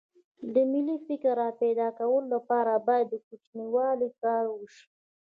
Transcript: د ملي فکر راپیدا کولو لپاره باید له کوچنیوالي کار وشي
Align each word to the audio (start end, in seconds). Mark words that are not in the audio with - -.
د 0.53 0.55
ملي 0.71 0.97
فکر 1.07 1.31
راپیدا 1.43 1.87
کولو 1.99 2.27
لپاره 2.35 2.73
باید 2.87 3.07
له 3.13 3.19
کوچنیوالي 3.27 4.09
کار 4.23 4.43
وشي 4.49 4.85